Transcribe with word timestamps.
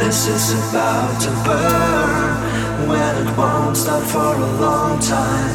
This 0.00 0.26
is 0.26 0.70
about 0.70 1.20
to 1.20 1.30
burn 1.44 2.88
when 2.88 3.16
it 3.22 3.36
won't 3.36 3.76
stop 3.76 4.02
for 4.02 4.34
a 4.34 4.50
long 4.58 4.98
time. 4.98 5.54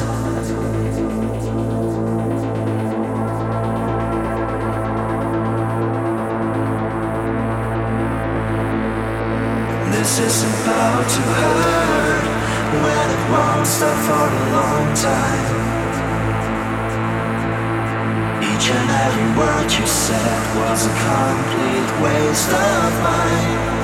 This 9.92 10.20
is 10.20 10.44
about 10.62 11.10
to 11.10 11.22
hurt 11.36 12.26
when 12.86 13.06
it 13.18 13.24
won't 13.34 13.68
stop 13.68 13.98
for 14.06 14.28
a 14.30 14.46
long 14.56 14.86
time. 14.94 15.46
Each 18.46 18.70
and 18.70 18.90
every 19.06 19.30
word 19.40 19.72
you 19.74 19.88
said 19.88 20.40
was 20.56 20.86
a 20.86 20.94
complete 21.04 21.90
waste 22.04 22.52
of 22.54 23.04
mine. 23.04 23.75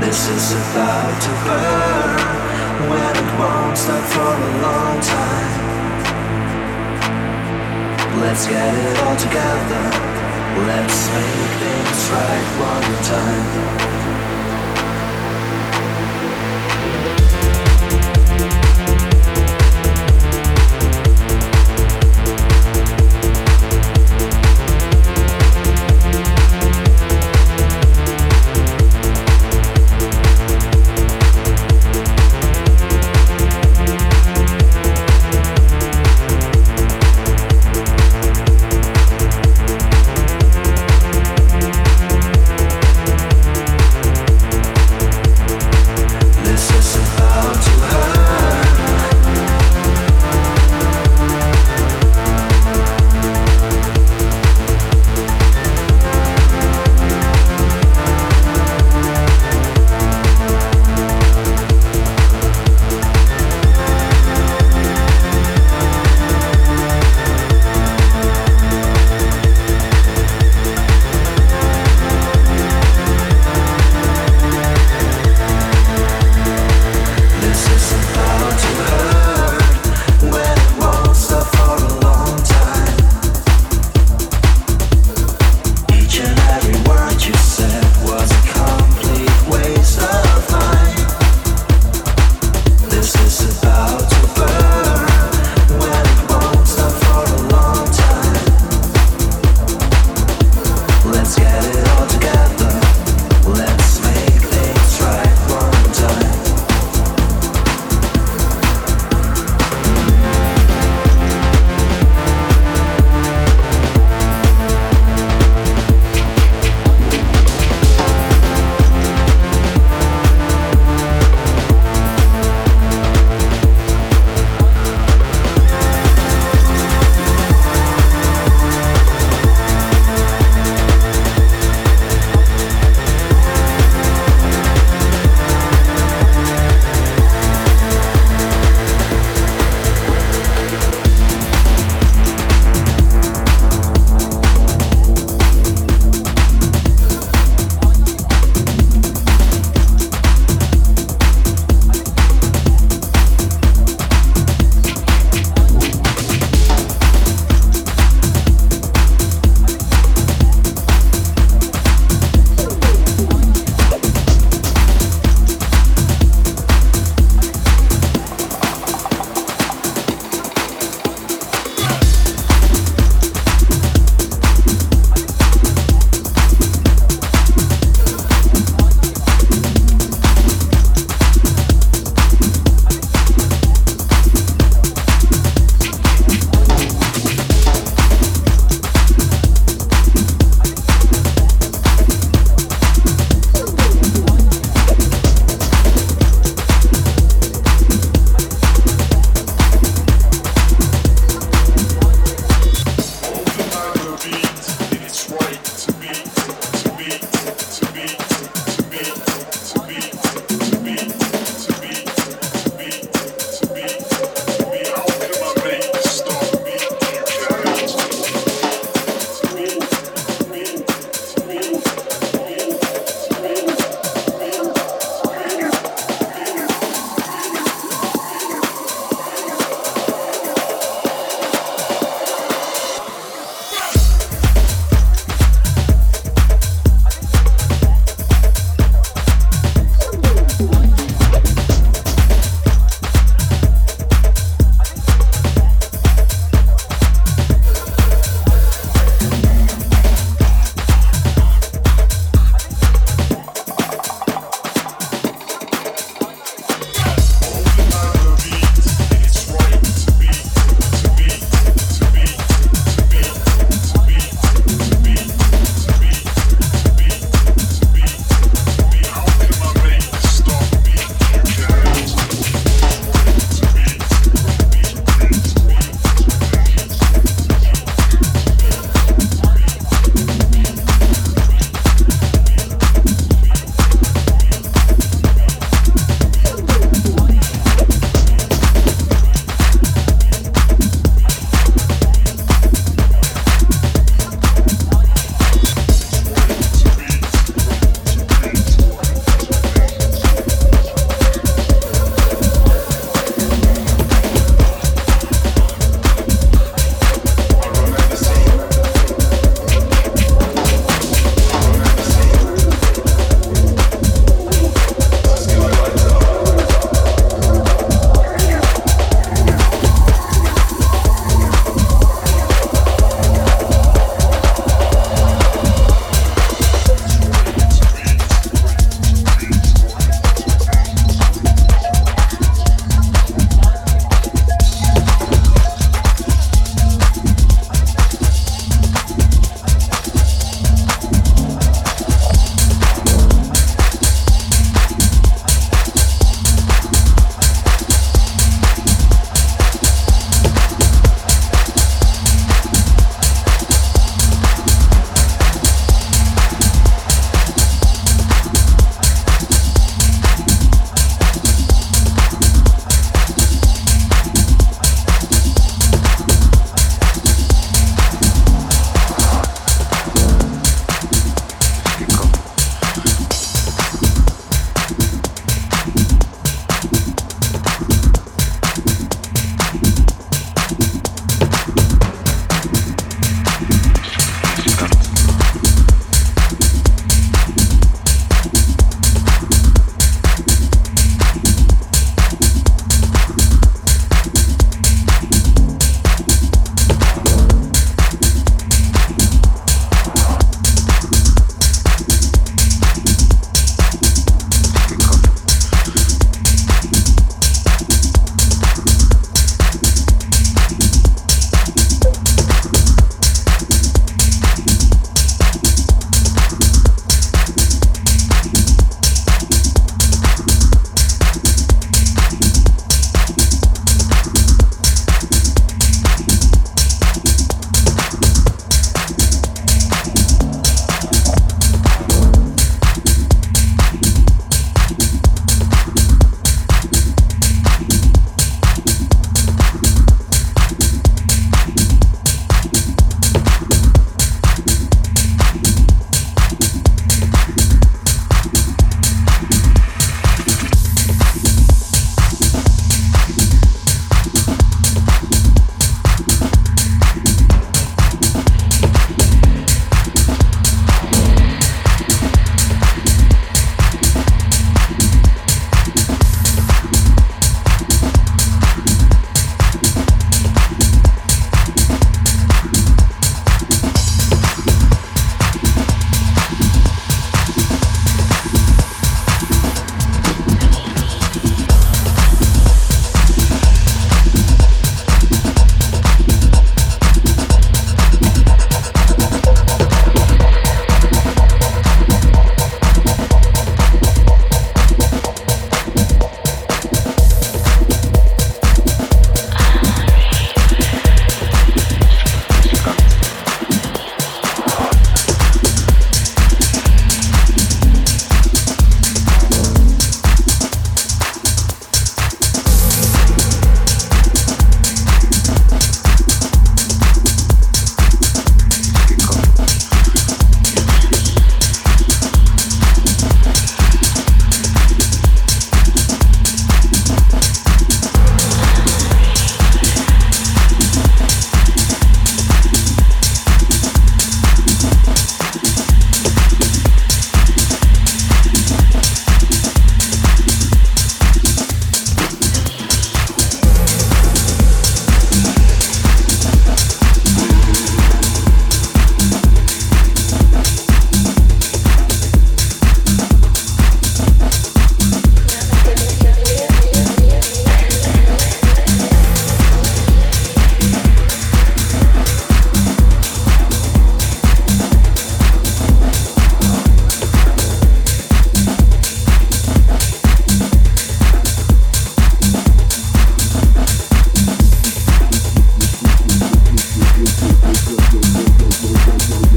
This 0.00 0.28
is 0.28 0.52
about 0.52 1.22
to 1.22 1.30
burn 1.46 2.90
when 2.90 3.16
it 3.16 3.30
won't 3.38 3.76
stop 3.78 4.04
for 4.12 4.20
a 4.20 4.52
long 4.62 5.00
time. 5.00 5.54
Let's 8.20 8.46
get 8.46 8.74
it 8.74 8.98
all 9.04 9.16
together. 9.16 9.84
Let's 10.66 11.08
make 11.14 11.50
things 11.62 12.10
right 12.10 12.46
one 12.58 13.04
time. 13.04 13.93